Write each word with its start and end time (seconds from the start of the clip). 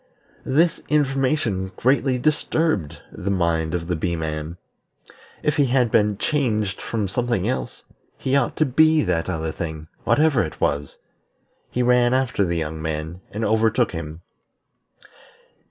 This 0.47 0.81
information 0.89 1.73
greatly 1.75 2.17
disturbed 2.17 2.99
the 3.11 3.29
mind 3.29 3.75
of 3.75 3.85
the 3.85 3.95
Bee 3.95 4.15
man. 4.15 4.57
If 5.43 5.57
he 5.57 5.67
had 5.67 5.91
been 5.91 6.17
changed 6.17 6.81
from 6.81 7.07
something 7.07 7.47
else, 7.47 7.83
he 8.17 8.35
ought 8.35 8.55
to 8.55 8.65
be 8.65 9.03
that 9.03 9.29
other 9.29 9.51
thing, 9.51 9.89
whatever 10.03 10.41
it 10.41 10.59
was. 10.59 10.97
He 11.69 11.83
ran 11.83 12.15
after 12.15 12.43
the 12.43 12.57
young 12.57 12.81
man, 12.81 13.21
and 13.29 13.45
overtook 13.45 13.91
him. 13.91 14.21